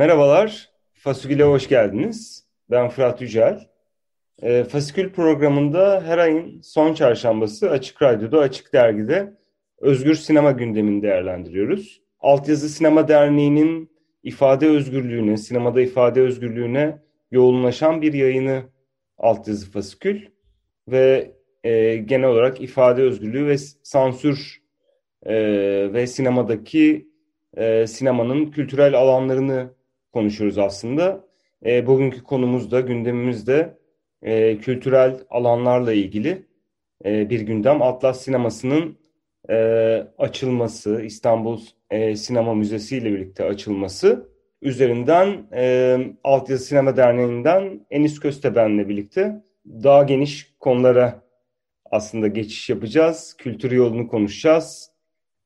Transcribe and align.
Merhabalar, 0.00 0.70
Fasikül'e 0.92 1.44
hoş 1.44 1.68
geldiniz. 1.68 2.44
Ben 2.70 2.88
Fırat 2.88 3.20
Yücel. 3.20 3.68
E, 4.42 4.64
Fasikül 4.64 5.12
programında 5.12 6.02
her 6.06 6.18
ayın 6.18 6.60
son 6.60 6.94
çarşambası 6.94 7.70
Açık 7.70 8.02
Radyo'da, 8.02 8.38
Açık 8.38 8.72
Dergi'de 8.72 9.32
özgür 9.78 10.14
sinema 10.14 10.52
gündemini 10.52 11.02
değerlendiriyoruz. 11.02 12.02
Altyazı 12.20 12.68
Sinema 12.68 13.08
Derneği'nin 13.08 13.90
ifade 14.22 14.68
özgürlüğüne, 14.68 15.36
sinemada 15.36 15.80
ifade 15.80 16.20
özgürlüğüne 16.20 16.98
yoğunlaşan 17.30 18.02
bir 18.02 18.12
yayını 18.12 18.62
Altyazı 19.18 19.70
Fasikül 19.70 20.20
ve 20.88 21.32
e, 21.64 21.96
genel 21.96 22.28
olarak 22.28 22.60
ifade 22.60 23.02
özgürlüğü 23.02 23.46
ve 23.46 23.58
sansür 23.82 24.62
e, 25.22 25.34
ve 25.92 26.06
sinemadaki 26.06 27.08
e, 27.56 27.86
sinemanın 27.86 28.46
kültürel 28.46 28.94
alanlarını 28.94 29.79
konuşuyoruz 30.12 30.58
aslında. 30.58 31.24
E, 31.66 31.86
bugünkü 31.86 32.22
konumuz 32.22 32.70
da 32.70 32.80
gündemimiz 32.80 33.46
de 33.46 33.78
e, 34.22 34.58
kültürel 34.58 35.20
alanlarla 35.30 35.92
ilgili 35.92 36.46
e, 37.04 37.30
bir 37.30 37.40
gündem. 37.40 37.82
Atlas 37.82 38.22
Sineması'nın 38.22 38.98
e, 39.50 39.56
açılması, 40.18 41.02
İstanbul 41.02 41.60
e, 41.90 42.16
Sinema 42.16 42.54
Müzesi 42.54 42.96
ile 42.96 43.12
birlikte 43.12 43.44
açılması 43.44 44.30
üzerinden 44.62 45.46
e, 45.52 45.98
Altyazı 46.24 46.64
Sinema 46.64 46.96
Derneği'nden 46.96 47.86
Enis 47.90 48.20
Kösteben'le 48.20 48.88
birlikte 48.88 49.42
daha 49.66 50.02
geniş 50.02 50.54
konulara 50.60 51.22
aslında 51.90 52.26
geçiş 52.26 52.70
yapacağız. 52.70 53.34
Kültür 53.38 53.70
yolunu 53.70 54.08
konuşacağız. 54.08 54.89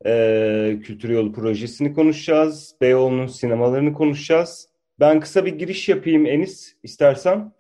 E, 0.07 0.79
kültür 0.85 1.09
yolu 1.09 1.33
projesini 1.33 1.93
konuşacağız. 1.93 2.75
Beyoğlu'nun 2.81 3.27
sinemalarını 3.27 3.93
konuşacağız. 3.93 4.69
Ben 5.01 5.21
kısa 5.21 5.47
bir 5.47 5.59
giriş 5.59 5.89
yapayım 5.89 6.27
Enis 6.27 6.75
istersen. 6.83 7.53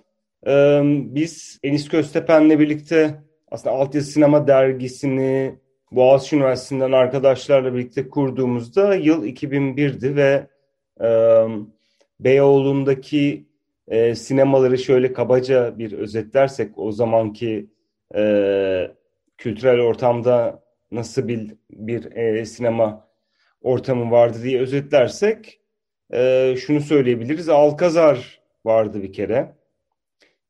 E, 0.47 0.81
biz 0.84 1.59
Enis 1.62 1.89
Köstepen'le 1.89 2.59
birlikte 2.59 3.23
aslında 3.51 3.77
Altyazı 3.77 4.11
Sinema 4.11 4.47
Dergisi'ni 4.47 5.59
Boğaziçi 5.92 6.36
Üniversitesi'nden 6.36 6.92
arkadaşlarla 6.92 7.75
birlikte 7.75 8.09
kurduğumuzda 8.09 8.95
yıl 8.95 9.25
2001'di 9.25 10.17
ve 10.17 10.47
e, 11.01 11.08
Beyoğlu'ndaki 12.20 13.47
e, 13.89 14.14
sinemaları 14.14 14.79
şöyle 14.79 15.12
kabaca 15.12 15.79
bir 15.79 15.92
özetlersek 15.92 16.79
o 16.79 16.92
zamanki 16.92 17.67
e, 18.14 18.91
kültürel 19.39 19.81
ortamda 19.81 20.64
nasıl 20.95 21.28
bir, 21.28 21.55
bir 21.70 22.17
e, 22.17 22.47
sinema 22.47 23.09
ortamı 23.62 24.11
vardı 24.11 24.39
diye 24.42 24.61
özetlersek 24.61 25.61
e, 26.12 26.55
şunu 26.59 26.81
söyleyebiliriz. 26.81 27.48
Alkazar 27.48 28.41
vardı 28.64 29.03
bir 29.03 29.12
kere. 29.12 29.56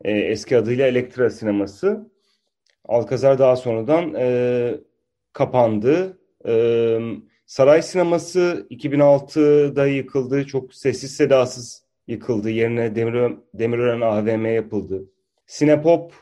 E, 0.04 0.12
eski 0.12 0.56
adıyla 0.56 0.86
Elektra 0.86 1.30
Sineması. 1.30 2.10
Alkazar 2.88 3.38
daha 3.38 3.56
sonradan 3.56 4.14
e, 4.14 4.74
kapandı. 5.32 6.18
E, 6.46 6.98
Saray 7.46 7.82
Sineması 7.82 8.66
2006'da 8.70 9.86
yıkıldı. 9.86 10.46
Çok 10.46 10.74
sessiz 10.74 11.16
sedasız 11.16 11.84
yıkıldı. 12.06 12.50
Yerine 12.50 12.94
Demir, 12.94 13.36
Demirören 13.54 14.00
AVM 14.00 14.46
yapıldı. 14.46 15.04
Sinepop 15.46 16.12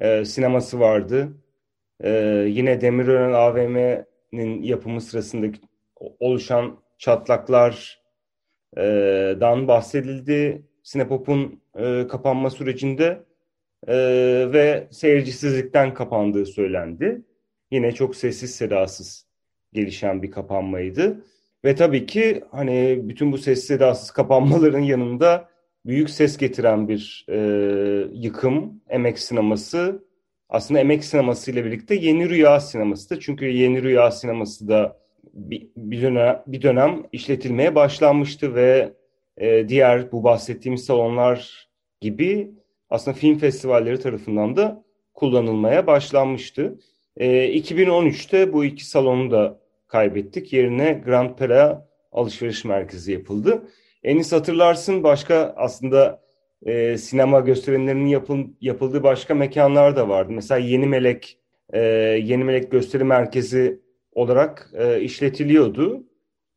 e, 0.00 0.24
sineması 0.24 0.80
vardı. 0.80 1.28
E, 2.04 2.10
yine 2.48 2.80
Demirören 2.80 3.32
AVM'nin 3.32 4.62
yapımı 4.62 5.00
sırasında 5.00 5.56
oluşan 6.20 6.78
çatlaklardan 6.98 9.68
bahsedildi. 9.68 10.62
Sinepop'un 10.82 11.62
e, 11.78 12.06
kapanma 12.08 12.50
sürecinde 12.50 13.24
e, 13.88 13.96
ve 14.52 14.88
seyircisizlikten 14.90 15.94
kapandığı 15.94 16.46
söylendi. 16.46 17.22
Yine 17.70 17.92
çok 17.92 18.16
sessiz 18.16 18.54
sedasız 18.54 19.26
gelişen 19.72 20.22
bir 20.22 20.30
kapanmaydı. 20.30 21.24
Ve 21.64 21.74
tabii 21.74 22.06
ki 22.06 22.44
hani 22.50 23.00
bütün 23.02 23.32
bu 23.32 23.38
sessiz 23.38 23.66
sedasız 23.66 24.10
kapanmaların 24.10 24.80
yanında 24.80 25.48
büyük 25.86 26.10
ses 26.10 26.36
getiren 26.36 26.88
bir 26.88 27.26
e, 27.28 27.38
yıkım, 28.12 28.80
emek 28.88 29.18
sineması. 29.18 30.05
Aslında 30.48 30.80
emek 30.80 31.04
sineması 31.04 31.50
ile 31.50 31.64
birlikte 31.64 31.94
Yeni 31.94 32.28
Rüya 32.28 32.60
sineması 32.60 33.10
da. 33.10 33.20
Çünkü 33.20 33.46
Yeni 33.46 33.82
Rüya 33.82 34.10
sineması 34.10 34.68
da 34.68 34.98
bir, 35.34 35.68
bir, 35.76 36.02
dönem, 36.02 36.42
bir 36.46 36.62
dönem 36.62 37.02
işletilmeye 37.12 37.74
başlanmıştı 37.74 38.54
ve 38.54 38.92
e, 39.36 39.68
diğer 39.68 40.12
bu 40.12 40.24
bahsettiğimiz 40.24 40.84
salonlar 40.84 41.68
gibi 42.00 42.50
aslında 42.90 43.16
film 43.16 43.38
festivalleri 43.38 44.00
tarafından 44.00 44.56
da 44.56 44.84
kullanılmaya 45.14 45.86
başlanmıştı. 45.86 46.78
E, 47.16 47.58
2013'te 47.58 48.52
bu 48.52 48.64
iki 48.64 48.86
salonu 48.86 49.30
da 49.30 49.60
kaybettik. 49.86 50.52
Yerine 50.52 51.02
Grand 51.04 51.38
Pera 51.38 51.88
alışveriş 52.12 52.64
merkezi 52.64 53.12
yapıldı. 53.12 53.68
Enis 54.02 54.32
hatırlarsın 54.32 55.02
başka 55.02 55.54
aslında 55.56 56.25
e, 56.62 56.98
sinema 56.98 57.40
gösterimlerinin 57.40 58.06
yapıl, 58.06 58.38
yapıldığı 58.60 59.02
başka 59.02 59.34
mekanlar 59.34 59.96
da 59.96 60.08
vardı. 60.08 60.32
Mesela 60.32 60.58
Yeni 60.58 60.86
Melek 60.86 61.38
e, 61.72 61.80
Yeni 62.24 62.44
Melek 62.44 62.70
Gösteri 62.70 63.04
Merkezi 63.04 63.80
olarak 64.12 64.70
e, 64.74 65.00
işletiliyordu. 65.00 66.04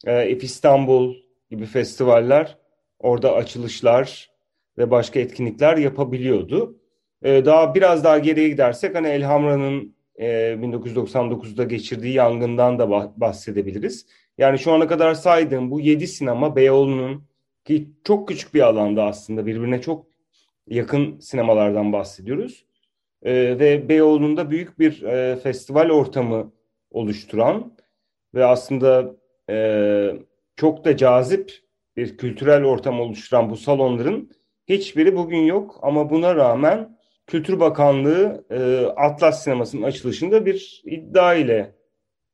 E, 0.06 0.30
If 0.30 0.44
İstanbul 0.44 1.16
gibi 1.50 1.66
festivaller 1.66 2.58
orada 3.00 3.34
açılışlar 3.34 4.30
ve 4.78 4.92
başka 4.92 5.20
etkinlikler 5.20 5.78
yapabiliyordu. 5.78 6.80
E, 7.24 7.46
daha 7.46 7.76
biraz 7.76 8.04
daha 8.04 8.18
geriye 8.18 8.50
gidersek 8.50 8.96
hani 8.96 9.08
Elhamra'nın 9.08 9.96
e, 10.16 10.26
1999'da 10.54 11.64
geçirdiği 11.64 12.14
yangından 12.14 12.80
da 12.80 12.90
bahsedebiliriz. 13.18 14.06
Yani 14.38 14.60
şu 14.60 14.72
ana 14.72 14.88
kadar 14.88 15.14
saydığım 15.14 15.72
bu 15.72 15.80
7 15.80 16.08
sinema 16.08 16.56
Beyoğlu'nun 16.56 17.24
ki 17.66 17.90
çok 18.04 18.28
küçük 18.28 18.54
bir 18.54 18.62
alanda 18.62 19.04
aslında 19.04 19.46
birbirine 19.46 19.82
çok 19.82 20.06
yakın 20.68 21.20
sinemalardan 21.20 21.94
bahsediyoruz. 21.94 22.66
E, 23.24 23.34
ve 23.34 23.90
Beyoğlu'nda 23.90 24.52
büyük 24.52 24.80
bir 24.80 25.04
e, 25.04 25.36
festival 25.36 25.90
ortamı 25.90 26.52
oluşturan 26.92 27.78
ve 28.36 28.46
aslında 28.46 29.16
e, 29.50 30.12
çok 30.56 30.86
da 30.86 30.98
cazip 30.98 31.54
bir 31.98 32.18
kültürel 32.18 32.64
ortam 32.64 33.00
oluşturan 33.00 33.50
bu 33.50 33.58
salonların 33.58 34.32
hiçbiri 34.68 35.16
bugün 35.16 35.42
yok 35.42 35.80
ama 35.82 36.10
buna 36.10 36.36
rağmen 36.36 37.00
Kültür 37.30 37.60
Bakanlığı 37.60 38.46
e, 38.50 38.86
Atlas 38.86 39.44
Sineması'nın 39.44 39.84
açılışında 39.84 40.46
bir 40.46 40.82
iddia 40.86 41.36
ile 41.36 41.76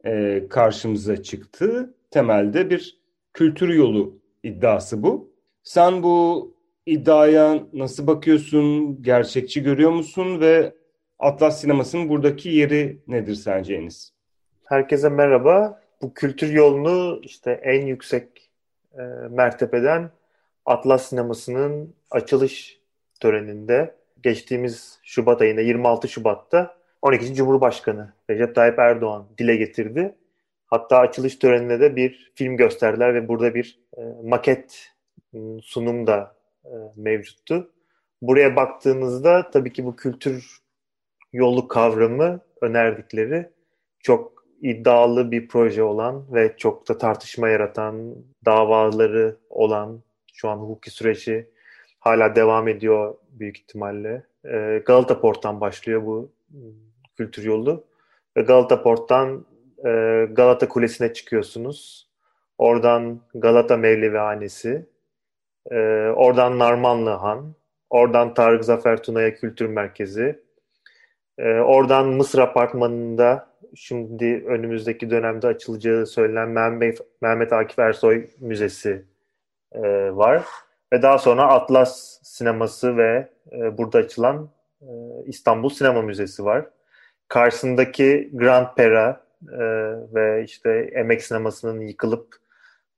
e, 0.05 0.43
karşımıza 0.49 1.23
çıktı. 1.23 1.95
Temelde 2.11 2.69
bir 2.69 2.99
kültür 3.33 3.69
yolu 3.73 4.21
iddiası 4.45 5.03
bu. 5.03 5.31
Sen 5.63 6.03
bu 6.03 6.53
iddiaya 6.85 7.63
nasıl 7.73 8.07
bakıyorsun? 8.07 8.97
Gerçekçi 9.03 9.63
görüyor 9.63 9.91
musun 9.91 10.39
ve 10.39 10.73
Atlas 11.19 11.61
Sineması'nın 11.61 12.09
buradaki 12.09 12.49
yeri 12.49 12.99
nedir 13.07 13.35
sence 13.35 13.75
Enis? 13.75 14.11
Herkese 14.65 15.09
merhaba. 15.09 15.81
Bu 16.01 16.13
kültür 16.13 16.53
yolunu 16.53 17.19
işte 17.23 17.51
en 17.63 17.85
yüksek 17.85 18.49
e, 18.93 19.01
mertebeden 19.29 20.11
Atlas 20.65 21.09
Sineması'nın 21.09 21.93
açılış 22.11 22.79
töreninde 23.19 23.95
geçtiğimiz 24.23 24.99
Şubat 25.03 25.41
ayında 25.41 25.61
26 25.61 26.07
Şubat'ta 26.07 26.77
12. 27.01 27.35
Cumhurbaşkanı 27.35 28.13
Recep 28.29 28.55
Tayyip 28.55 28.79
Erdoğan 28.79 29.27
dile 29.37 29.55
getirdi. 29.55 30.15
Hatta 30.65 30.97
açılış 30.97 31.35
töreninde 31.35 31.79
de 31.79 31.95
bir 31.95 32.31
film 32.35 32.57
gösterdiler 32.57 33.13
ve 33.13 33.27
burada 33.27 33.55
bir 33.55 33.79
maket 34.23 34.91
ıı, 35.35 35.61
sunum 35.61 36.07
da 36.07 36.35
e, 36.65 36.73
mevcuttu. 36.95 37.71
Buraya 38.21 38.55
baktığımızda 38.55 39.51
tabii 39.51 39.73
ki 39.73 39.85
bu 39.85 39.95
kültür 39.95 40.59
yolu 41.33 41.67
kavramı 41.67 42.39
önerdikleri 42.61 43.49
çok 43.99 44.45
iddialı 44.61 45.31
bir 45.31 45.47
proje 45.47 45.83
olan 45.83 46.33
ve 46.33 46.57
çok 46.57 46.89
da 46.89 46.97
tartışma 46.97 47.49
yaratan, 47.49 48.15
davaları 48.45 49.37
olan 49.49 50.03
şu 50.33 50.49
an 50.49 50.57
hukuki 50.57 50.91
süreci 50.91 51.49
hala 51.99 52.35
devam 52.35 52.67
ediyor 52.67 53.15
büyük 53.29 53.57
ihtimalle. 53.57 54.23
E, 54.45 54.83
Galata 54.85 55.21
Port'tan 55.21 55.61
başlıyor 55.61 56.05
bu 56.05 56.31
kültür 57.17 57.43
yolu. 57.43 57.85
Galata 58.35 58.83
Port'tan 58.83 59.45
e, 59.85 59.89
Galata 60.31 60.67
Kulesi'ne 60.69 61.13
çıkıyorsunuz. 61.13 62.09
Oradan 62.57 63.21
Galata 63.35 63.77
Mevlevihanesi, 63.77 64.85
e, 65.71 65.77
oradan 66.15 66.59
Narmanlı 66.59 67.09
Han, 67.09 67.55
oradan 67.89 68.33
Tarık 68.33 68.65
Zafer 68.65 69.03
Tuna'ya 69.03 69.35
Kültür 69.35 69.65
Merkezi, 69.65 70.39
e, 71.37 71.49
oradan 71.59 72.07
Mısır 72.07 72.39
Apartmanı'nda 72.39 73.47
şimdi 73.75 74.43
önümüzdeki 74.47 75.09
dönemde 75.09 75.47
açılacağı 75.47 76.05
söylenen 76.05 76.49
Mehmet, 76.49 76.99
Mehmet 77.21 77.53
Akif 77.53 77.79
Ersoy 77.79 78.27
Müzesi 78.39 79.05
e, 79.71 79.81
var. 80.15 80.45
Ve 80.93 81.01
daha 81.01 81.17
sonra 81.17 81.47
Atlas 81.47 82.19
Sineması 82.23 82.97
ve 82.97 83.29
e, 83.51 83.77
burada 83.77 83.97
açılan 83.97 84.49
e, 84.81 84.87
İstanbul 85.25 85.69
Sinema 85.69 86.01
Müzesi 86.01 86.45
var. 86.45 86.65
Karşısındaki 87.27 88.29
Grand 88.33 88.67
Pera 88.77 89.21
e, 89.51 89.59
ve 90.13 90.43
işte 90.43 90.91
emek 90.93 91.23
sinemasının 91.23 91.81
yıkılıp 91.81 92.35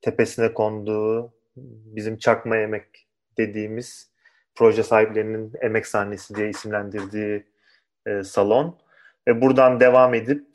tepesine 0.02 0.54
konduğu 0.54 1.34
bizim 1.96 2.18
çakma 2.18 2.58
emek 2.58 3.08
dediğimiz 3.38 4.12
proje 4.56 4.84
sahiplerinin 4.84 5.54
emek 5.62 5.88
sahnesi 5.88 6.36
diye 6.36 6.50
isimlendirdiği 6.50 7.44
e, 8.06 8.24
salon. 8.24 8.78
Ve 9.28 9.42
buradan 9.42 9.80
devam 9.80 10.14
edip 10.14 10.46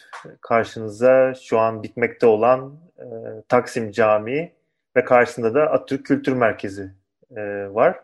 karşınıza 0.40 1.34
şu 1.34 1.58
an 1.58 1.82
bitmekte 1.82 2.26
olan 2.26 2.80
e, 2.98 3.04
Taksim 3.48 3.90
Camii 3.90 4.52
ve 4.96 5.04
karşısında 5.04 5.54
da 5.54 5.70
Atatürk 5.70 6.06
Kültür 6.06 6.32
Merkezi 6.32 6.90
e, 7.36 7.42
var. 7.74 8.00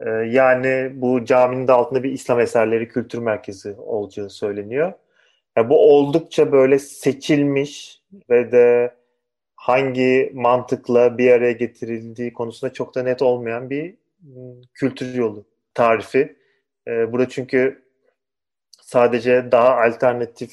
E, 0.00 0.10
yani 0.10 0.92
bu 0.94 1.24
caminin 1.24 1.68
de 1.68 1.72
altında 1.72 2.02
bir 2.02 2.12
İslam 2.12 2.40
Eserleri 2.40 2.88
Kültür 2.88 3.18
Merkezi 3.18 3.74
olacağı 3.78 4.30
söyleniyor. 4.30 4.92
Yani 5.56 5.68
bu 5.68 5.94
oldukça 5.94 6.52
böyle 6.52 6.78
seçilmiş 6.78 8.00
ve 8.30 8.52
de 8.52 8.94
hangi 9.62 10.32
mantıkla 10.34 11.18
bir 11.18 11.32
araya 11.32 11.52
getirildiği 11.52 12.32
konusunda 12.32 12.72
çok 12.72 12.94
da 12.94 13.02
net 13.02 13.22
olmayan 13.22 13.70
bir 13.70 13.94
ıı, 14.36 14.62
kültür 14.74 15.14
yolu 15.14 15.44
tarifi. 15.74 16.36
Burada 16.88 17.28
çünkü 17.28 17.82
sadece 18.80 19.52
daha 19.52 19.76
alternatif 19.76 20.52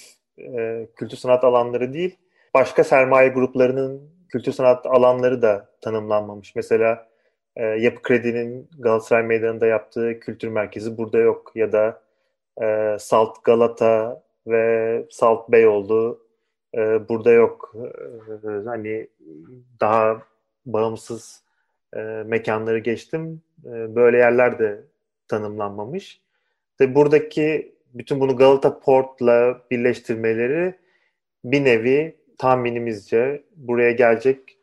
kültür 0.95 1.17
sanat 1.17 1.43
alanları 1.43 1.93
değil, 1.93 2.17
başka 2.53 2.83
sermaye 2.83 3.29
gruplarının 3.29 4.11
kültür 4.29 4.51
sanat 4.51 4.85
alanları 4.85 5.41
da 5.41 5.69
tanımlanmamış. 5.81 6.55
Mesela 6.55 7.07
Yapı 7.77 8.01
Kredi'nin 8.01 8.69
Galatasaray 8.79 9.23
Meydanı'nda 9.23 9.67
yaptığı 9.67 10.19
kültür 10.19 10.47
merkezi 10.47 10.97
burada 10.97 11.17
yok 11.17 11.51
ya 11.55 11.71
da 11.71 12.01
Salt 12.99 13.43
Galata 13.43 14.23
ve 14.47 15.05
Salt 15.09 15.49
Beyoğlu 15.49 16.28
e, 16.75 17.09
burada 17.09 17.31
yok. 17.31 17.75
E, 18.43 18.47
hani 18.65 19.07
daha 19.81 20.21
bağımsız 20.65 21.43
e, 21.95 21.99
mekanları 22.25 22.79
geçtim. 22.79 23.41
E, 23.65 23.95
böyle 23.95 24.17
yerler 24.17 24.59
de 24.59 24.83
tanımlanmamış. 25.27 26.21
Ve 26.81 26.95
buradaki 26.95 27.75
bütün 27.93 28.19
bunu 28.19 28.37
Galata 28.37 28.79
Port'la 28.79 29.61
birleştirmeleri 29.71 30.75
bir 31.45 31.65
nevi 31.65 32.15
tahminimizce 32.37 33.43
buraya 33.55 33.91
gelecek 33.91 34.57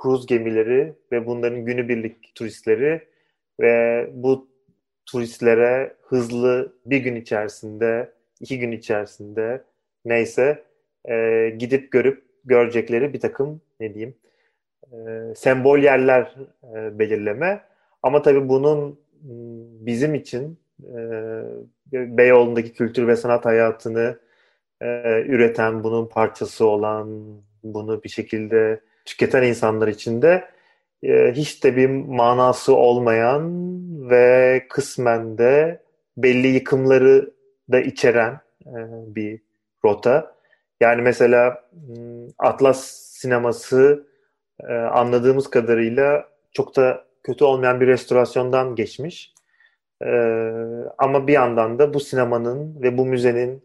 kruz 0.00 0.26
gemileri 0.26 0.92
ve 1.12 1.26
bunların 1.26 1.64
günübirlik 1.64 2.34
turistleri 2.34 3.08
ve 3.60 4.08
bu 4.12 4.48
turistlere 5.06 5.96
hızlı 6.02 6.72
bir 6.86 6.98
gün 6.98 7.16
içerisinde, 7.16 8.12
iki 8.40 8.58
gün 8.58 8.72
içerisinde 8.72 9.64
neyse 10.04 10.64
e, 11.08 11.50
gidip 11.58 11.92
görüp 11.92 12.24
görecekleri 12.44 13.12
bir 13.12 13.20
takım 13.20 13.60
ne 13.80 13.94
diyeyim 13.94 14.14
e, 14.92 14.96
sembol 15.36 15.78
yerler 15.78 16.34
e, 16.74 16.98
belirleme. 16.98 17.60
Ama 18.02 18.22
tabii 18.22 18.48
bunun 18.48 19.00
bizim 19.86 20.14
için 20.14 20.58
e, 20.82 21.00
Beyoğlu'ndaki 21.92 22.72
kültür 22.72 23.06
ve 23.06 23.16
sanat 23.16 23.44
hayatını 23.44 24.18
e, 24.80 24.86
üreten, 25.26 25.84
bunun 25.84 26.06
parçası 26.06 26.66
olan, 26.66 27.24
bunu 27.64 28.02
bir 28.02 28.08
şekilde 28.08 28.80
tüketen 29.04 29.42
insanlar 29.42 29.88
için 29.88 30.22
de 30.22 30.44
e, 31.02 31.32
hiç 31.32 31.64
de 31.64 31.76
bir 31.76 31.88
manası 31.88 32.74
olmayan 32.76 33.50
ve 34.10 34.66
kısmen 34.70 35.38
de 35.38 35.82
belli 36.16 36.46
yıkımları 36.46 37.30
da 37.72 37.80
içeren 37.80 38.40
e, 38.66 38.76
bir 39.06 39.40
rota. 39.84 40.37
Yani 40.80 41.02
mesela 41.02 41.64
Atlas 42.38 42.84
sineması 42.90 44.06
e, 44.68 44.72
anladığımız 44.72 45.50
kadarıyla 45.50 46.28
çok 46.52 46.76
da 46.76 47.04
kötü 47.22 47.44
olmayan 47.44 47.80
bir 47.80 47.86
restorasyondan 47.86 48.74
geçmiş. 48.74 49.32
E, 50.04 50.10
ama 50.98 51.26
bir 51.26 51.32
yandan 51.32 51.78
da 51.78 51.94
bu 51.94 52.00
sinemanın 52.00 52.82
ve 52.82 52.98
bu 52.98 53.06
müzenin 53.06 53.62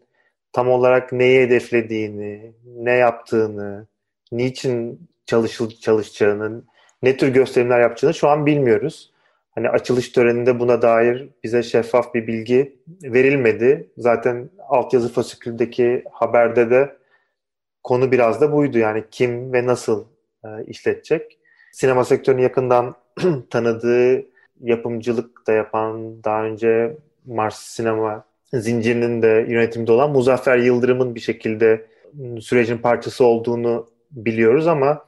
tam 0.52 0.68
olarak 0.68 1.12
neyi 1.12 1.40
hedeflediğini, 1.40 2.52
ne 2.64 2.92
yaptığını, 2.92 3.86
niçin 4.32 5.08
çalışıl 5.26 5.70
çalışacağını, 5.70 6.62
ne 7.02 7.16
tür 7.16 7.28
gösterimler 7.28 7.80
yapacağını 7.80 8.14
şu 8.14 8.28
an 8.28 8.46
bilmiyoruz. 8.46 9.12
Hani 9.54 9.68
açılış 9.68 10.08
töreninde 10.08 10.60
buna 10.60 10.82
dair 10.82 11.28
bize 11.44 11.62
şeffaf 11.62 12.14
bir 12.14 12.26
bilgi 12.26 12.76
verilmedi. 13.02 13.90
Zaten 13.98 14.50
altyazı 14.68 15.12
fasiküldeki 15.12 16.04
haberde 16.12 16.70
de 16.70 16.96
konu 17.84 18.12
biraz 18.12 18.40
da 18.40 18.52
buydu. 18.52 18.78
Yani 18.78 19.04
kim 19.10 19.52
ve 19.52 19.66
nasıl 19.66 20.04
e, 20.44 20.48
işletecek. 20.66 21.38
Sinema 21.72 22.04
sektörünü 22.04 22.42
yakından 22.42 22.94
tanıdığı, 23.50 24.24
yapımcılık 24.60 25.46
da 25.46 25.52
yapan, 25.52 26.24
daha 26.24 26.44
önce 26.44 26.96
Mars 27.26 27.58
Sinema 27.58 28.24
zincirinin 28.52 29.22
de 29.22 29.46
yönetimde 29.48 29.92
olan 29.92 30.10
Muzaffer 30.10 30.58
Yıldırım'ın 30.58 31.14
bir 31.14 31.20
şekilde 31.20 31.86
sürecin 32.40 32.78
parçası 32.78 33.24
olduğunu 33.24 33.86
biliyoruz 34.10 34.66
ama 34.66 35.04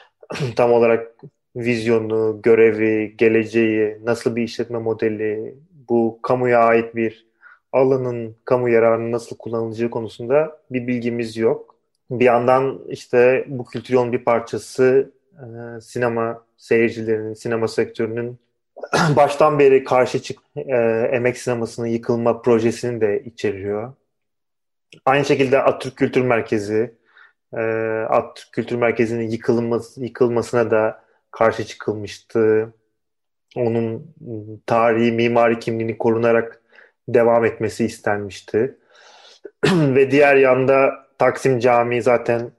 tam 0.56 0.72
olarak 0.72 1.14
vizyonu, 1.56 2.40
görevi, 2.42 3.16
geleceği, 3.16 3.98
nasıl 4.04 4.36
bir 4.36 4.42
işletme 4.42 4.78
modeli, 4.78 5.54
bu 5.88 6.18
kamuya 6.22 6.60
ait 6.60 6.96
bir 6.96 7.26
alanın 7.72 8.36
kamu 8.44 8.68
yararını 8.68 9.12
nasıl 9.12 9.36
kullanılacağı 9.36 9.90
konusunda 9.90 10.58
bir 10.70 10.86
bilgimiz 10.86 11.36
yok. 11.36 11.69
Bir 12.10 12.24
yandan 12.24 12.80
işte 12.88 13.44
bu 13.48 13.64
kültür 13.64 13.94
yolun 13.94 14.12
bir 14.12 14.24
parçası 14.24 15.12
e, 15.34 15.80
sinema 15.80 16.44
seyircilerinin, 16.56 17.34
sinema 17.34 17.68
sektörünün 17.68 18.38
baştan 19.16 19.58
beri 19.58 19.84
karşı 19.84 20.22
çık 20.22 20.38
e, 20.56 20.76
emek 21.12 21.38
sinemasının 21.38 21.86
yıkılma 21.86 22.42
projesini 22.42 23.00
de 23.00 23.24
içeriyor. 23.24 23.92
Aynı 25.06 25.24
şekilde 25.24 25.62
Atatürk 25.62 25.96
Kültür 25.96 26.22
Merkezi, 26.22 26.94
e, 27.56 27.60
Atatürk 28.08 28.52
Kültür 28.52 28.76
Merkezi'nin 28.76 29.30
yıkılması, 29.30 30.04
yıkılmasına 30.04 30.70
da 30.70 31.04
karşı 31.30 31.64
çıkılmıştı. 31.64 32.72
Onun 33.56 34.14
tarihi, 34.66 35.12
mimari 35.12 35.58
kimliğini 35.58 35.98
korunarak 35.98 36.62
devam 37.08 37.44
etmesi 37.44 37.84
istenmişti. 37.84 38.78
Ve 39.66 40.10
diğer 40.10 40.36
yanda 40.36 41.09
Taksim 41.20 41.58
Camii 41.58 42.02
zaten 42.02 42.50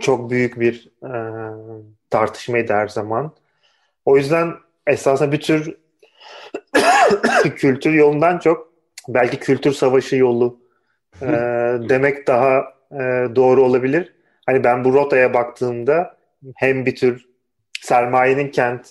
çok 0.00 0.30
büyük 0.30 0.60
bir 0.60 0.90
e, 1.02 1.12
tartışmaydı 2.10 2.72
her 2.72 2.88
zaman. 2.88 3.32
O 4.04 4.16
yüzden 4.16 4.52
esasında 4.86 5.32
bir 5.32 5.40
tür 5.40 5.76
kültür 7.56 7.92
yolundan 7.92 8.38
çok 8.38 8.72
belki 9.08 9.38
kültür 9.38 9.72
savaşı 9.72 10.16
yolu 10.16 10.60
e, 11.22 11.26
demek 11.88 12.26
daha 12.26 12.64
e, 12.92 12.98
doğru 13.36 13.64
olabilir. 13.64 14.12
Hani 14.46 14.64
ben 14.64 14.84
bu 14.84 14.92
rotaya 14.92 15.34
baktığımda 15.34 16.16
hem 16.56 16.86
bir 16.86 16.96
tür 16.96 17.26
sermayenin 17.80 18.50
kent 18.50 18.90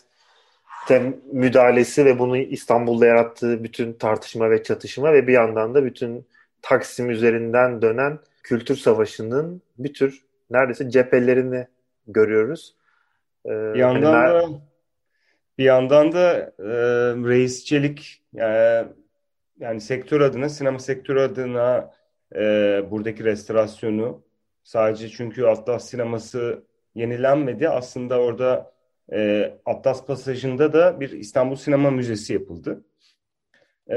müdahalesi 1.32 2.06
ve 2.06 2.20
bunu 2.20 2.38
İstanbul'da 2.38 3.06
yarattığı 3.06 3.64
bütün 3.64 3.94
tartışma 3.94 4.50
ve 4.50 4.64
çatışma 4.64 5.14
ve 5.14 5.28
bir 5.28 5.34
yandan 5.34 5.76
da 5.76 5.86
bütün 5.86 6.28
Taksim 6.62 7.10
üzerinden 7.10 7.82
dönen 7.82 8.20
kültür 8.46 8.76
savaşının 8.76 9.62
bir 9.78 9.94
tür 9.94 10.26
neredeyse 10.50 10.90
cephelerini 10.90 11.68
görüyoruz. 12.08 12.76
Ee, 13.46 13.50
bir 13.50 13.80
yandan 13.80 14.14
hani 14.14 14.34
da 14.34 14.62
bir 15.58 15.64
yandan 15.64 16.12
da 16.12 16.54
e, 16.60 16.74
Reis 17.30 17.66
Çelik 17.66 18.24
e, 18.38 18.48
yani 19.60 19.82
sektör 19.82 20.22
adına, 20.22 20.50
sinema 20.50 20.80
sektörü 20.80 21.20
adına 21.20 21.92
e, 22.36 22.42
buradaki 22.92 23.24
restorasyonu 23.24 24.26
Sadece 24.66 25.10
çünkü 25.10 25.46
Atlas 25.46 25.90
sineması 25.90 26.64
yenilenmedi. 26.96 27.70
Aslında 27.70 28.20
orada 28.20 28.72
e, 29.14 29.54
Atlas 29.66 30.06
Pasajı'nda 30.06 30.74
da 30.74 31.00
bir 31.00 31.10
İstanbul 31.12 31.56
Sinema 31.56 31.92
Müzesi 31.92 32.34
yapıldı. 32.34 32.86
E, 33.92 33.96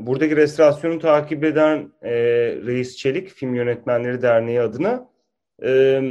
buradaki 0.00 0.36
restorasyonu 0.36 0.98
takip 0.98 1.44
eden 1.44 1.92
e, 2.02 2.12
Reis 2.66 2.96
Çelik 2.96 3.28
Film 3.28 3.54
Yönetmenleri 3.54 4.22
Derneği 4.22 4.60
adına 4.60 5.08
e, 5.64 6.02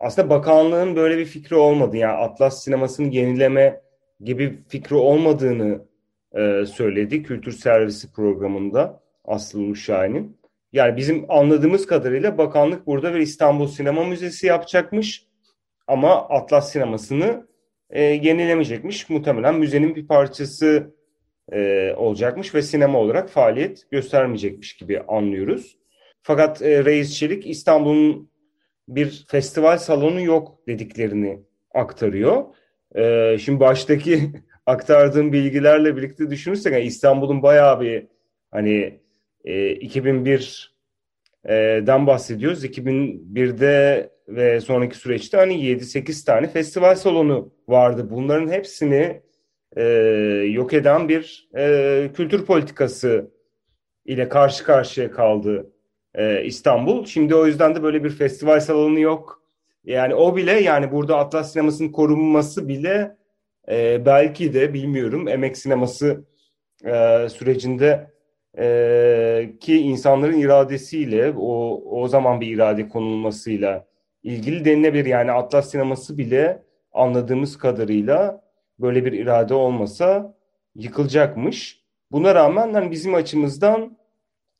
aslında 0.00 0.30
bakanlığın 0.30 0.96
böyle 0.96 1.18
bir 1.18 1.24
fikri 1.24 1.56
olmadı. 1.56 1.96
Yani 1.96 2.16
Atlas 2.16 2.64
sinemasını 2.64 3.14
yenileme 3.14 3.80
gibi 4.20 4.58
fikri 4.68 4.96
olmadığını 4.96 5.84
e, 6.32 6.66
söyledi 6.66 7.22
kültür 7.22 7.52
servisi 7.52 8.12
programında 8.12 9.00
Aslı 9.24 9.60
Uşahin'in. 9.60 10.40
Yani 10.72 10.96
bizim 10.96 11.24
anladığımız 11.28 11.86
kadarıyla 11.86 12.38
bakanlık 12.38 12.86
burada 12.86 13.14
bir 13.14 13.18
İstanbul 13.18 13.66
Sinema 13.66 14.04
Müzesi 14.04 14.46
yapacakmış 14.46 15.26
ama 15.86 16.28
Atlas 16.28 16.72
sinemasını 16.72 17.46
e, 17.90 18.02
yenilemeyecekmiş. 18.02 19.08
Muhtemelen 19.08 19.54
müzenin 19.54 19.96
bir 19.96 20.06
parçası 20.06 20.94
e, 21.52 21.92
olacakmış 21.96 22.54
ve 22.54 22.62
sinema 22.62 22.98
olarak 22.98 23.30
faaliyet 23.30 23.90
göstermeyecekmiş 23.90 24.76
gibi 24.76 25.00
anlıyoruz. 25.00 25.78
Fakat 26.22 26.62
e, 26.62 26.84
Reis 26.84 27.14
Çelik 27.14 27.46
İstanbul'un 27.46 28.30
bir 28.88 29.24
festival 29.28 29.78
salonu 29.78 30.20
yok 30.20 30.58
dediklerini 30.66 31.40
aktarıyor. 31.74 32.44
E, 32.94 33.36
şimdi 33.38 33.60
baştaki 33.60 34.30
aktardığım 34.66 35.32
bilgilerle 35.32 35.96
birlikte 35.96 36.30
düşünürsek 36.30 36.72
yani 36.72 36.84
İstanbul'un 36.84 37.42
bayağı 37.42 37.80
bir 37.80 38.06
hani 38.50 39.00
e, 39.44 39.72
2001'den 39.72 42.06
bahsediyoruz. 42.06 42.64
2001'de 42.64 44.10
ve 44.28 44.60
sonraki 44.60 44.96
süreçte 44.96 45.36
hani 45.36 45.54
7-8 45.54 46.24
tane 46.24 46.48
festival 46.48 46.94
salonu 46.94 47.52
vardı. 47.68 48.10
Bunların 48.10 48.48
hepsini 48.48 49.22
e, 49.76 49.82
yok 50.50 50.72
eden 50.74 51.08
bir 51.08 51.48
e, 51.56 52.10
kültür 52.14 52.46
politikası 52.46 53.30
ile 54.04 54.28
karşı 54.28 54.64
karşıya 54.64 55.10
kaldı 55.10 55.72
e, 56.14 56.44
İstanbul. 56.44 57.04
Şimdi 57.06 57.34
o 57.34 57.46
yüzden 57.46 57.74
de 57.74 57.82
böyle 57.82 58.04
bir 58.04 58.10
festival 58.10 58.60
salonu 58.60 59.00
yok. 59.00 59.42
Yani 59.84 60.14
o 60.14 60.36
bile 60.36 60.52
yani 60.52 60.92
burada 60.92 61.16
Atlas 61.16 61.52
sinemasının 61.52 61.88
korunması 61.88 62.68
bile 62.68 63.16
e, 63.68 64.06
belki 64.06 64.54
de 64.54 64.74
bilmiyorum 64.74 65.28
emek 65.28 65.56
sineması 65.56 66.24
e, 66.84 67.28
sürecinde 67.28 68.10
e, 68.58 69.52
ki 69.60 69.78
insanların 69.78 70.38
iradesiyle 70.38 71.32
o 71.38 71.82
o 72.00 72.08
zaman 72.08 72.40
bir 72.40 72.54
irade 72.54 72.88
konulmasıyla 72.88 73.86
ilgili 74.22 74.64
denilebilir. 74.64 75.06
Yani 75.06 75.32
Atlas 75.32 75.70
sineması 75.70 76.18
bile 76.18 76.62
anladığımız 76.92 77.58
kadarıyla 77.58 78.42
böyle 78.82 79.04
bir 79.04 79.12
irade 79.12 79.54
olmasa 79.54 80.34
yıkılacakmış. 80.74 81.84
Buna 82.12 82.34
rağmen 82.34 82.74
hani 82.74 82.90
bizim 82.90 83.14
açımızdan 83.14 83.96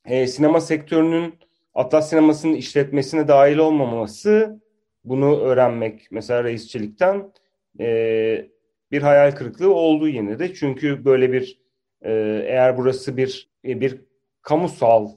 e, 0.04 0.26
sinema 0.26 0.60
sektörünün 0.60 1.34
Atlas 1.74 2.10
sinemasının 2.10 2.54
işletmesine 2.54 3.28
dahil 3.28 3.58
olmaması 3.58 4.60
bunu 5.04 5.40
öğrenmek 5.40 6.08
mesela 6.10 6.44
Reis 6.44 6.68
Çelik'ten 6.68 7.32
e, 7.80 8.50
bir 8.90 9.02
hayal 9.02 9.32
kırıklığı 9.32 9.74
oldu 9.74 10.08
yine 10.08 10.38
de. 10.38 10.54
Çünkü 10.54 11.04
böyle 11.04 11.32
bir 11.32 11.60
e, 12.02 12.12
eğer 12.46 12.78
burası 12.78 13.16
bir 13.16 13.50
e, 13.64 13.80
bir 13.80 14.00
kamusal 14.42 15.08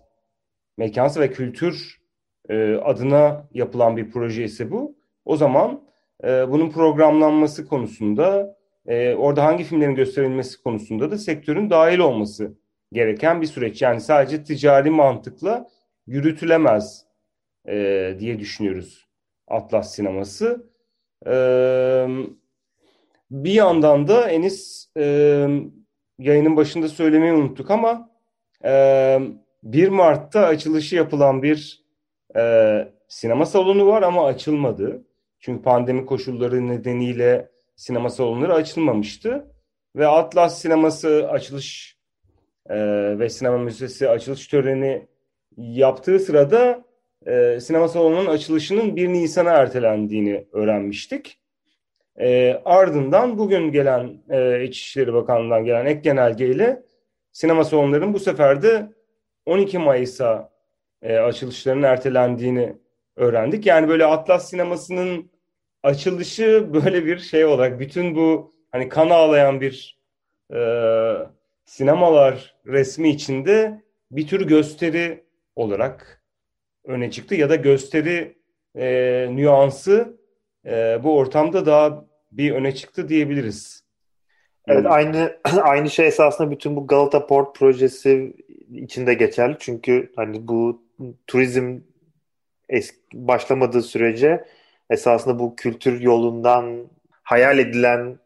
mekansı 0.77 1.19
ve 1.19 1.31
kültür 1.31 2.01
e, 2.49 2.75
adına 2.75 3.49
yapılan 3.53 3.97
bir 3.97 4.11
proje 4.11 4.43
ise 4.43 4.71
bu. 4.71 4.95
O 5.25 5.35
zaman 5.35 5.83
e, 6.23 6.27
bunun 6.27 6.69
programlanması 6.69 7.67
konusunda 7.67 8.57
e, 8.87 9.15
orada 9.15 9.45
hangi 9.45 9.63
filmlerin 9.63 9.95
gösterilmesi 9.95 10.63
konusunda 10.63 11.11
da 11.11 11.17
sektörün 11.17 11.69
dahil 11.69 11.99
olması 11.99 12.57
gereken 12.91 13.41
bir 13.41 13.47
süreç. 13.47 13.81
Yani 13.81 14.01
sadece 14.01 14.43
ticari 14.43 14.89
mantıkla 14.89 15.69
yürütülemez 16.07 17.05
e, 17.67 18.15
diye 18.19 18.39
düşünüyoruz 18.39 19.07
Atlas 19.47 19.95
sineması. 19.95 20.69
E, 21.27 21.35
bir 23.31 23.53
yandan 23.53 24.07
da 24.07 24.29
Enis 24.29 24.87
e, 24.97 25.03
yayının 26.19 26.57
başında 26.57 26.87
söylemeyi 26.87 27.33
unuttuk 27.33 27.71
ama 27.71 28.09
e, 28.65 29.19
1 29.63 29.89
Mart'ta 29.89 30.45
açılışı 30.45 30.95
yapılan 30.95 31.43
bir 31.43 31.83
e, 32.35 32.93
sinema 33.07 33.45
salonu 33.45 33.87
var 33.87 34.01
ama 34.01 34.25
açılmadı. 34.25 35.05
Çünkü 35.39 35.61
pandemi 35.63 36.05
koşulları 36.05 36.67
nedeniyle 36.67 37.49
sinema 37.83 38.09
salonları 38.09 38.53
açılmamıştı. 38.53 39.47
Ve 39.95 40.07
Atlas 40.07 40.61
sineması 40.61 41.29
açılış 41.29 41.97
e, 42.69 42.75
ve 43.19 43.29
sinema 43.29 43.57
müzesi 43.57 44.09
açılış 44.09 44.47
töreni 44.47 45.07
yaptığı 45.57 46.19
sırada 46.19 46.85
e, 47.25 47.59
sinema 47.59 47.87
salonunun 47.87 48.25
açılışının 48.25 48.95
1 48.95 49.07
Nisan'a 49.07 49.51
ertelendiğini 49.51 50.47
öğrenmiştik. 50.51 51.39
E, 52.19 52.61
ardından 52.65 53.37
bugün 53.37 53.71
gelen 53.71 54.23
e, 54.29 54.63
İçişleri 54.63 55.13
Bakanlığı'ndan 55.13 55.65
gelen 55.65 55.85
ek 55.85 55.99
genelgeyle 55.99 56.83
sinema 57.31 57.63
salonlarının 57.63 58.13
bu 58.13 58.19
sefer 58.19 58.61
de 58.61 58.91
12 59.45 59.77
Mayıs'a 59.77 60.51
e, 61.01 61.17
açılışlarının 61.17 61.83
ertelendiğini 61.83 62.77
öğrendik. 63.15 63.65
Yani 63.65 63.87
böyle 63.87 64.05
Atlas 64.05 64.49
sinemasının 64.49 65.32
açılışı 65.83 66.73
böyle 66.73 67.05
bir 67.05 67.19
şey 67.19 67.45
olarak 67.45 67.79
bütün 67.79 68.15
bu 68.15 68.53
hani 68.71 68.89
kan 68.89 69.09
ağlayan 69.09 69.61
bir 69.61 69.99
e, 70.53 70.59
sinemalar 71.65 72.55
resmi 72.65 73.09
içinde 73.09 73.83
bir 74.11 74.27
tür 74.27 74.47
gösteri 74.47 75.23
olarak 75.55 76.21
öne 76.85 77.11
çıktı 77.11 77.35
ya 77.35 77.49
da 77.49 77.55
gösteri 77.55 78.37
e, 78.75 79.27
nüansı 79.31 80.17
e, 80.65 80.99
bu 81.03 81.17
ortamda 81.17 81.65
daha 81.65 82.05
bir 82.31 82.51
öne 82.51 82.75
çıktı 82.75 83.09
diyebiliriz. 83.09 83.83
Evet 84.67 84.85
aynı 84.85 85.37
aynı 85.61 85.89
şey 85.89 86.07
esasında 86.07 86.51
bütün 86.51 86.75
bu 86.75 86.87
Galata 86.87 87.27
Port 87.27 87.55
projesi 87.55 88.35
içinde 88.71 89.13
geçerli. 89.13 89.55
Çünkü 89.59 90.11
hani 90.15 90.47
bu 90.47 90.83
turizm 91.27 91.79
eski, 92.69 92.99
başlamadığı 93.13 93.81
sürece 93.81 94.45
esasında 94.89 95.39
bu 95.39 95.55
kültür 95.55 96.01
yolundan 96.01 96.87
hayal 97.23 97.59
edilen 97.59 98.19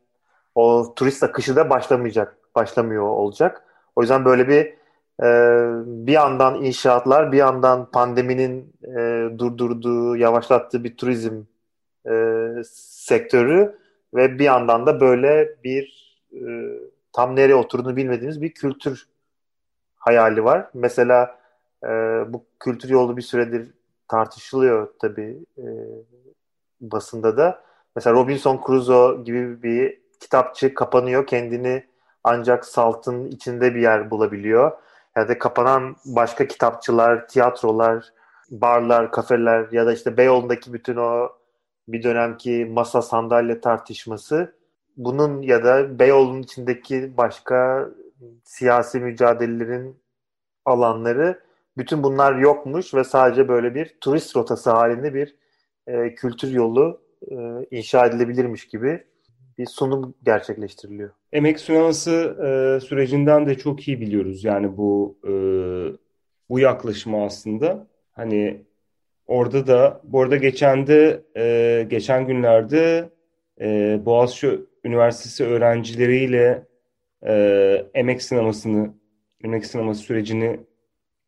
o 0.56 0.94
turist 0.96 1.24
akışı 1.24 1.56
da 1.56 1.70
başlamayacak, 1.70 2.38
başlamıyor 2.56 3.04
olacak. 3.04 3.64
O 3.96 4.02
yüzden 4.02 4.26
böyle 4.26 4.48
bir 4.48 4.78
e, 5.24 5.28
bir 5.86 6.12
yandan 6.12 6.64
inşaatlar, 6.64 7.32
bir 7.32 7.38
yandan 7.38 7.92
pandeminin 7.92 8.74
e, 8.84 9.30
durdurduğu, 9.40 10.16
yavaşlattığı 10.16 10.84
bir 10.84 10.98
turizm 10.98 11.42
e, 12.10 12.14
sektörü 12.74 13.80
ve 14.14 14.40
bir 14.40 14.44
yandan 14.44 14.86
da 14.86 15.00
böyle 15.00 15.56
bir 15.64 16.18
e, 16.34 16.40
tam 17.14 17.36
nereye 17.36 17.56
oturduğunu 17.56 17.96
bilmediğimiz 17.96 18.42
bir 18.42 18.52
kültür 18.52 19.08
hayali 19.96 20.44
var. 20.44 20.70
Mesela 20.74 21.40
e, 21.84 21.88
bu 22.28 22.46
kültür 22.60 22.90
yolu 22.90 23.18
bir 23.18 23.22
süredir 23.22 23.74
tartışılıyor 24.08 24.94
tabii 25.00 25.38
e, 25.58 25.66
basında 26.82 27.38
da. 27.38 27.64
Mesela 27.96 28.16
Robinson 28.16 28.62
Crusoe 28.68 29.24
gibi 29.24 29.64
bir 29.64 30.02
kitapçı 30.20 30.74
kapanıyor. 30.74 31.28
Kendini 31.28 31.84
ancak 32.24 32.66
saltın 32.66 33.26
içinde 33.26 33.76
bir 33.76 33.82
yer 33.82 34.12
bulabiliyor. 34.12 34.72
Ya 35.16 35.28
da 35.28 35.40
kapanan 35.40 35.96
başka 36.06 36.48
kitapçılar, 36.48 37.28
tiyatrolar, 37.28 38.06
barlar, 38.52 39.12
kafeler 39.12 39.68
ya 39.72 39.86
da 39.86 39.94
işte 39.94 40.18
Beyoğlu'ndaki 40.18 40.74
bütün 40.74 40.96
o 40.96 41.30
bir 41.88 42.04
dönemki 42.04 42.66
masa 42.66 43.02
sandalye 43.02 43.62
tartışması 43.62 44.54
bunun 44.98 45.42
ya 45.42 45.64
da 45.64 46.00
Beyoğlu'nun 46.00 46.42
içindeki 46.42 47.18
başka 47.18 47.90
siyasi 48.44 49.00
mücadelelerin 49.00 50.00
alanları 50.66 51.40
bütün 51.78 52.04
bunlar 52.04 52.36
yokmuş 52.36 52.94
ve 52.94 53.04
sadece 53.04 53.48
böyle 53.48 53.76
bir 53.76 53.98
turist 54.02 54.36
rotası 54.36 54.72
halinde 54.72 55.14
bir 55.14 55.36
e, 55.88 56.16
kültür 56.16 56.52
yolu 56.52 57.02
e, 57.32 57.36
inşa 57.72 58.06
edilebilirmiş 58.06 58.68
gibi 58.68 59.04
bir 59.58 59.66
sunum 59.66 60.16
gerçekleştiriliyor. 60.24 61.10
Emek 61.34 61.60
sineması 61.60 62.12
e, 62.12 62.80
sürecinden 62.86 63.46
de 63.46 63.58
çok 63.58 63.88
iyi 63.88 64.02
biliyoruz 64.02 64.44
yani 64.44 64.78
bu 64.78 65.18
e, 65.24 65.32
bu 66.50 66.60
yaklaşımı 66.60 67.24
aslında. 67.24 67.88
Hani 68.12 68.62
orada 69.28 69.68
da 69.68 70.02
bu 70.04 70.22
arada 70.22 70.38
geçen 70.38 70.88
de 70.88 71.24
e, 71.38 71.84
geçen 71.90 72.28
günlerde 72.28 73.10
e, 73.62 74.00
Boğaziçi 74.06 74.60
Üniversitesi 74.84 75.46
öğrencileriyle 75.46 76.68
e, 77.28 77.34
emek 77.94 78.22
sinemasını 78.22 78.94
emek 79.44 79.66
sineması 79.66 80.02
sürecini 80.02 80.60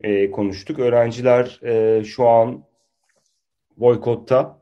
e, 0.02 0.32
konuştuk. 0.32 0.80
Öğrenciler 0.80 1.60
e, 1.64 2.04
şu 2.04 2.28
an 2.28 2.64
boykotta 3.80 4.62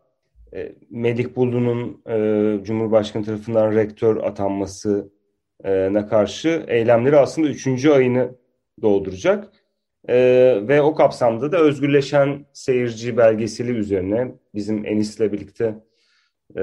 e, 0.53 0.75
Melik 0.89 1.35
Bulu'nun 1.35 2.01
e, 2.09 2.63
Cumhurbaşkanı 2.63 3.25
tarafından 3.25 3.75
rektör 3.75 4.17
atanmasına 4.17 6.07
karşı 6.09 6.65
eylemleri 6.67 7.17
aslında 7.17 7.47
üçüncü 7.47 7.89
ayını 7.89 8.35
dolduracak. 8.81 9.51
E, 10.09 10.15
ve 10.67 10.81
o 10.81 10.95
kapsamda 10.95 11.51
da 11.51 11.57
özgürleşen 11.57 12.45
seyirci 12.53 13.17
belgeseli 13.17 13.71
üzerine 13.71 14.31
bizim 14.55 14.85
Enis'le 14.85 15.19
birlikte 15.19 15.75
e, 16.55 16.61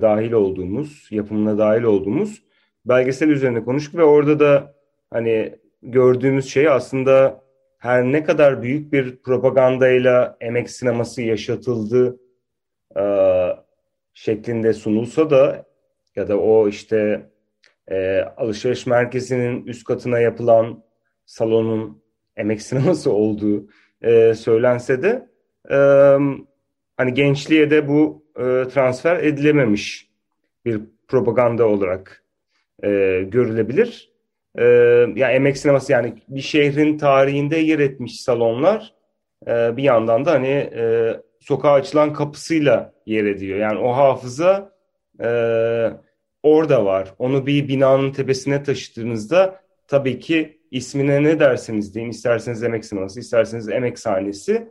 dahil 0.00 0.32
olduğumuz, 0.32 1.08
yapımına 1.10 1.58
dahil 1.58 1.82
olduğumuz 1.82 2.42
belgesel 2.84 3.28
üzerine 3.28 3.64
konuştuk 3.64 3.94
ve 3.94 4.04
orada 4.04 4.40
da 4.40 4.74
hani 5.10 5.54
gördüğümüz 5.82 6.46
şey 6.46 6.68
aslında 6.68 7.42
her 7.82 8.04
ne 8.04 8.24
kadar 8.24 8.62
büyük 8.62 8.92
bir 8.92 9.16
propagandayla 9.16 10.36
emek 10.40 10.70
sineması 10.70 11.22
yaşatıldı 11.22 12.20
e, 12.96 13.02
şeklinde 14.14 14.72
sunulsa 14.72 15.30
da 15.30 15.66
ya 16.16 16.28
da 16.28 16.38
o 16.38 16.68
işte 16.68 17.26
e, 17.90 18.20
alışveriş 18.36 18.86
merkezinin 18.86 19.66
üst 19.66 19.84
katına 19.84 20.20
yapılan 20.20 20.84
salonun 21.26 22.02
emek 22.36 22.62
sineması 22.62 23.12
olduğu 23.12 23.68
e, 24.02 24.34
söylense 24.34 25.02
de 25.02 25.28
e, 25.70 25.76
hani 26.96 27.14
gençliğe 27.14 27.70
de 27.70 27.88
bu 27.88 28.24
e, 28.36 28.68
transfer 28.68 29.16
edilememiş 29.16 30.10
bir 30.64 30.80
propaganda 31.08 31.68
olarak 31.68 32.24
e, 32.84 32.88
görülebilir. 33.28 34.11
E, 34.58 34.64
ya 35.16 35.30
emek 35.30 35.58
sineması 35.58 35.92
yani 35.92 36.14
bir 36.28 36.40
şehrin 36.40 36.98
tarihinde 36.98 37.56
yer 37.56 37.78
etmiş 37.78 38.20
salonlar 38.20 38.94
e, 39.46 39.76
bir 39.76 39.82
yandan 39.82 40.24
da 40.24 40.32
hani 40.32 40.48
e, 40.48 41.14
sokağa 41.40 41.72
açılan 41.72 42.12
kapısıyla 42.12 42.92
yer 43.06 43.24
ediyor. 43.24 43.58
Yani 43.58 43.78
o 43.78 43.92
hafıza 43.92 44.72
e, 45.20 45.28
orada 46.42 46.84
var. 46.84 47.14
Onu 47.18 47.46
bir 47.46 47.68
binanın 47.68 48.12
tepesine 48.12 48.62
taşıdığınızda 48.62 49.60
tabii 49.88 50.20
ki 50.20 50.58
ismine 50.70 51.22
ne 51.22 51.40
derseniz 51.40 51.94
deyin, 51.94 52.10
isterseniz 52.10 52.62
emek 52.62 52.84
sineması, 52.84 53.20
isterseniz 53.20 53.68
emek 53.68 53.98
sahnesi 53.98 54.68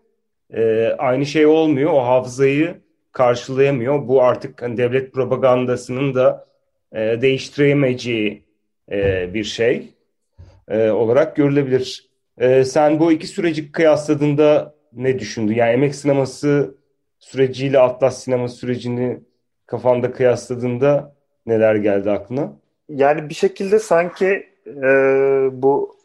e, 0.53 0.87
aynı 0.97 1.25
şey 1.25 1.45
olmuyor. 1.45 1.93
O 1.93 1.99
hafızayı 1.99 2.81
karşılayamıyor. 3.11 4.07
Bu 4.07 4.23
artık 4.23 4.61
hani 4.61 4.77
devlet 4.77 5.13
propagandasının 5.13 6.13
da 6.13 6.47
e, 6.93 7.21
değiştiremeyeceği 7.21 8.43
e, 8.91 9.33
bir 9.33 9.43
şey 9.43 9.93
e, 10.67 10.89
olarak 10.89 11.35
görülebilir. 11.35 12.09
E, 12.37 12.63
sen 12.63 12.99
bu 12.99 13.11
iki 13.11 13.27
süreci 13.27 13.71
kıyasladığında 13.71 14.75
ne 14.93 15.19
düşündün? 15.19 15.55
Yani 15.55 15.71
emek 15.71 15.95
sineması 15.95 16.75
süreciyle 17.19 17.79
Atlas 17.79 18.23
sinema 18.23 18.47
sürecini 18.47 19.19
kafanda 19.65 20.11
kıyasladığında 20.11 21.15
neler 21.45 21.75
geldi 21.75 22.11
aklına? 22.11 22.53
Yani 22.89 23.29
bir 23.29 23.33
şekilde 23.33 23.79
sanki 23.79 24.49
e, 24.67 24.83
bu 25.51 25.95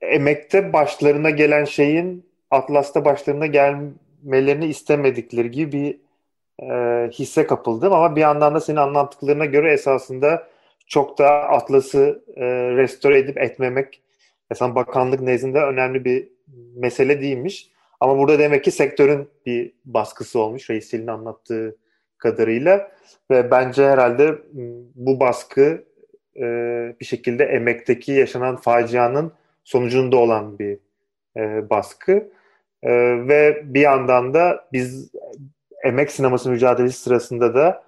emekte 0.00 0.72
başlarına 0.72 1.30
gelen 1.30 1.64
şeyin 1.64 2.28
Atlas'ta 2.50 3.04
başlarına 3.04 3.46
gelmelerini 3.46 4.66
istemedikleri 4.66 5.50
gibi 5.50 5.72
bir 5.72 5.98
e, 6.70 7.10
hisse 7.10 7.46
kapıldım 7.46 7.92
ama 7.92 8.16
bir 8.16 8.20
yandan 8.20 8.54
da 8.54 8.60
senin 8.60 8.76
anlattıklarına 8.76 9.44
göre 9.44 9.72
esasında 9.72 10.48
çok 10.88 11.18
da 11.18 11.28
Atlas'ı 11.28 12.24
e, 12.36 12.44
restore 12.76 13.18
edip 13.18 13.38
etmemek 13.38 14.02
mesela 14.50 14.74
bakanlık 14.74 15.20
nezdinde 15.20 15.58
önemli 15.58 16.04
bir 16.04 16.28
mesele 16.76 17.20
değilmiş. 17.20 17.70
Ama 18.00 18.18
burada 18.18 18.38
demek 18.38 18.64
ki 18.64 18.70
sektörün 18.70 19.28
bir 19.46 19.72
baskısı 19.84 20.38
olmuş 20.40 20.70
Reisel'in 20.70 21.06
anlattığı 21.06 21.76
kadarıyla 22.18 22.92
ve 23.30 23.50
bence 23.50 23.88
herhalde 23.88 24.38
bu 24.94 25.20
baskı 25.20 25.84
e, 26.36 26.42
bir 27.00 27.04
şekilde 27.04 27.44
emekteki 27.44 28.12
yaşanan 28.12 28.56
facianın 28.56 29.32
sonucunda 29.64 30.16
olan 30.16 30.58
bir 30.58 30.78
e, 31.36 31.70
baskı 31.70 32.30
e, 32.82 32.90
ve 33.28 33.62
bir 33.64 33.80
yandan 33.80 34.34
da 34.34 34.68
biz 34.72 35.10
emek 35.84 36.12
sineması 36.12 36.50
mücadelesi 36.50 37.00
sırasında 37.00 37.54
da 37.54 37.84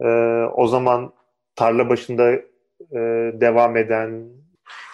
e, 0.00 0.08
o 0.54 0.66
zaman 0.66 1.12
tarla 1.56 1.88
başında 1.88 2.40
e, 2.92 2.98
devam 3.40 3.76
eden 3.76 4.24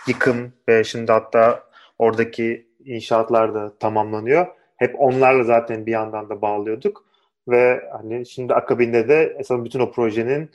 yıkım 0.09 0.52
ve 0.68 0.85
şimdi 0.85 1.12
hatta 1.12 1.62
oradaki 1.98 2.66
inşaatlar 2.85 3.54
da 3.54 3.78
tamamlanıyor. 3.78 4.46
Hep 4.76 5.00
onlarla 5.00 5.44
zaten 5.44 5.87
bir 5.87 5.92
yandan 5.92 6.28
da 6.28 6.42
bağlıyorduk 6.42 7.04
ve 7.48 7.88
hani 7.92 8.26
şimdi 8.26 8.54
akabinde 8.54 9.09
de 9.09 9.37
esas 9.38 9.64
bütün 9.64 9.80
o 9.80 9.92
projenin 9.92 10.50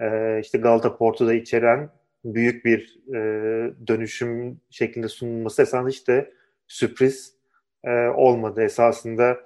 e, 0.00 0.40
işte 0.40 0.58
Galata 0.58 0.96
Port'u 0.96 1.26
da 1.26 1.34
içeren 1.34 1.90
büyük 2.24 2.64
bir 2.64 2.98
e, 3.08 3.18
dönüşüm 3.86 4.60
şeklinde 4.70 5.08
sunulması 5.08 5.62
esasında 5.62 5.90
işte 5.90 6.30
sürpriz 6.68 7.34
e, 7.84 7.90
olmadı. 8.08 8.62
Esasında 8.62 9.36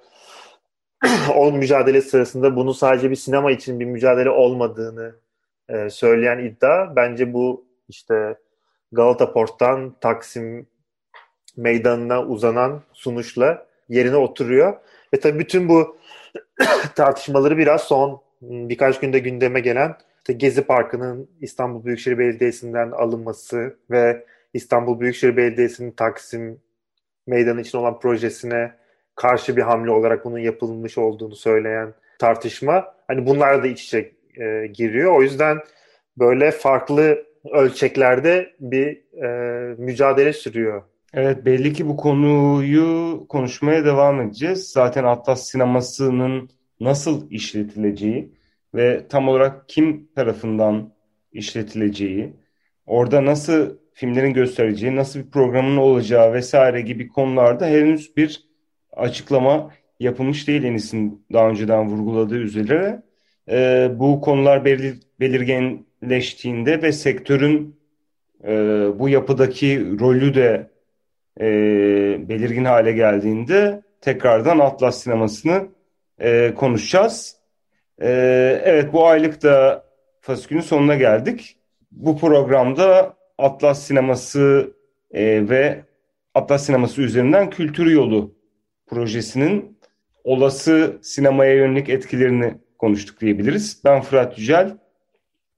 o 1.35 1.51
mücadele 1.51 2.01
sırasında 2.01 2.55
bunu 2.55 2.73
sadece 2.73 3.09
bir 3.09 3.15
sinema 3.15 3.51
için 3.51 3.79
bir 3.79 3.85
mücadele 3.85 4.29
olmadığını 4.29 5.15
e, 5.69 5.89
söyleyen 5.89 6.39
iddia 6.39 6.95
bence 6.95 7.33
bu 7.33 7.65
işte 7.87 8.37
Galata 8.91 9.33
Port'tan 9.33 9.95
Taksim 10.01 10.67
meydanına 11.57 12.23
uzanan 12.23 12.81
sunuşla 12.93 13.67
yerine 13.89 14.15
oturuyor. 14.15 14.77
Ve 15.13 15.19
tabii 15.19 15.39
bütün 15.39 15.69
bu 15.69 15.97
tartışmaları 16.95 17.57
biraz 17.57 17.83
son 17.83 18.21
birkaç 18.41 18.99
günde 18.99 19.19
gündeme 19.19 19.59
gelen 19.59 19.95
işte 20.17 20.33
Gezi 20.33 20.61
Parkı'nın 20.61 21.29
İstanbul 21.41 21.85
Büyükşehir 21.85 22.17
Belediyesi'nden 22.17 22.91
alınması 22.91 23.77
ve 23.91 24.25
İstanbul 24.53 24.99
Büyükşehir 24.99 25.37
Belediyesi'nin 25.37 25.91
Taksim 25.91 26.61
meydanı 27.27 27.61
için 27.61 27.77
olan 27.77 27.99
projesine 27.99 28.71
karşı 29.15 29.57
bir 29.57 29.61
hamle 29.61 29.91
olarak 29.91 30.25
bunun 30.25 30.37
yapılmış 30.37 30.97
olduğunu 30.97 31.35
söyleyen 31.35 31.93
tartışma 32.19 32.95
hani 33.07 33.25
bunlar 33.25 33.63
da 33.63 33.67
iç 33.67 33.83
içe 33.83 34.11
e, 34.39 34.67
giriyor. 34.67 35.17
O 35.17 35.21
yüzden 35.21 35.57
böyle 36.17 36.51
farklı 36.51 37.25
ölçeklerde 37.51 38.53
bir 38.59 38.87
e, 39.23 39.27
mücadele 39.77 40.33
sürüyor. 40.33 40.83
Evet 41.13 41.45
belli 41.45 41.73
ki 41.73 41.87
bu 41.87 41.97
konuyu 41.97 43.25
konuşmaya 43.29 43.85
devam 43.85 44.21
edeceğiz. 44.21 44.69
Zaten 44.71 45.03
Atlas 45.03 45.49
sinemasının 45.49 46.49
nasıl 46.79 47.31
işletileceği 47.31 48.31
ve 48.75 49.07
tam 49.09 49.27
olarak 49.27 49.69
kim 49.69 50.07
tarafından 50.15 50.93
işletileceği, 51.31 52.33
orada 52.85 53.25
nasıl 53.25 53.77
filmlerin 53.93 54.33
göstereceği, 54.33 54.95
nasıl 54.95 55.19
bir 55.19 55.29
programın 55.29 55.77
olacağı 55.77 56.33
vesaire 56.33 56.81
gibi 56.81 57.07
konularda 57.07 57.65
henüz 57.65 58.17
bir 58.17 58.49
açıklama 58.93 59.71
yapılmış 59.99 60.47
değil 60.47 60.63
Enis'in 60.63 61.25
daha 61.33 61.49
önceden 61.49 61.89
vurguladığı 61.89 62.37
üzere. 62.37 63.01
E, 63.49 63.89
bu 63.95 64.21
konular 64.21 64.65
belir, 64.65 64.99
belirginleştiğinde 65.19 66.81
ve 66.81 66.91
sektörün 66.91 67.79
e, 68.43 68.51
bu 68.99 69.09
yapıdaki 69.09 69.99
rolü 69.99 70.33
de 70.33 70.69
e, 71.39 71.45
belirgin 72.29 72.65
hale 72.65 72.91
geldiğinde 72.91 73.81
tekrardan 74.01 74.59
Atlas 74.59 75.03
sinemasını 75.03 75.67
e, 76.19 76.53
konuşacağız. 76.55 77.35
E, 78.01 78.07
evet 78.65 78.93
bu 78.93 79.07
aylık 79.07 79.43
da 79.43 79.85
fasikülün 80.21 80.61
sonuna 80.61 80.95
geldik. 80.95 81.57
Bu 81.91 82.17
programda 82.17 83.15
Atlas 83.37 83.83
sineması 83.83 84.73
e, 85.11 85.49
ve 85.49 85.81
Atlas 86.35 86.65
sineması 86.65 87.01
üzerinden 87.01 87.49
kültür 87.49 87.91
yolu 87.91 88.35
projesinin 88.87 89.79
olası 90.23 90.97
sinemaya 91.01 91.53
yönelik 91.53 91.89
etkilerini 91.89 92.53
konuştuk 92.79 93.21
diyebiliriz. 93.21 93.81
Ben 93.85 94.01
Fırat 94.01 94.39
Yücel. 94.39 94.77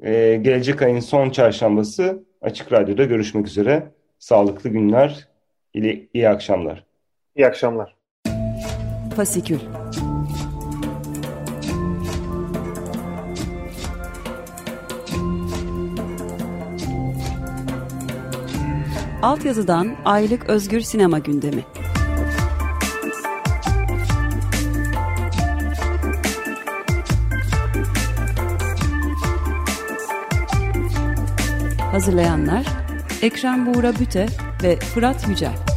Ee, 0.03 0.39
gelecek 0.41 0.81
ayın 0.81 0.99
son 0.99 1.29
çarşambası 1.29 2.23
Açık 2.41 2.71
Radyo'da 2.71 3.03
görüşmek 3.03 3.47
üzere. 3.47 3.91
Sağlıklı 4.19 4.69
günler, 4.69 5.27
iyi, 5.73 6.09
iyi 6.13 6.29
akşamlar. 6.29 6.85
İyi 7.35 7.47
akşamlar. 7.47 7.95
Fasikül 9.15 9.59
Altyazıdan 19.21 19.95
aylık 20.05 20.49
özgür 20.49 20.81
sinema 20.81 21.19
gündemi. 21.19 21.65
Hazırlayanlar 31.91 32.65
Ekrem 33.21 33.65
Buğra 33.65 33.99
Büte 33.99 34.25
ve 34.63 34.79
Fırat 34.79 35.27
Yücel. 35.27 35.70